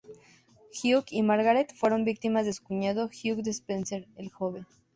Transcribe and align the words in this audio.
Hugh 0.71 1.03
y 1.11 1.21
Margaret 1.21 1.71
fueron 1.75 2.05
victimas 2.05 2.47
de 2.47 2.53
su 2.53 2.63
cuñado 2.63 3.05
Hugh 3.07 3.43
Despenser 3.43 4.07
el 4.15 4.31
Joven. 4.31 4.65